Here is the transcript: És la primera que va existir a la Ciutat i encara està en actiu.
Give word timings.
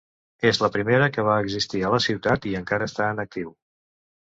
És 0.51 0.59
la 0.61 0.69
primera 0.75 1.09
que 1.17 1.25
va 1.27 1.35
existir 1.43 1.83
a 1.83 1.93
la 1.97 2.01
Ciutat 2.07 2.49
i 2.53 2.57
encara 2.63 2.91
està 2.93 3.13
en 3.13 3.25
actiu. 3.27 3.57